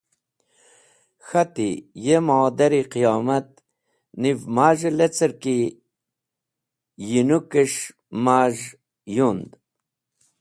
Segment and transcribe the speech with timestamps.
[1.27, 1.69] K̃hati:
[2.05, 3.47] Ye modar-e qiyomat!
[4.21, 5.57] Niv maz̃h lecer ki
[7.09, 7.81] yinũkes̃h
[8.25, 8.65] maz̃h
[9.15, 9.49] yund.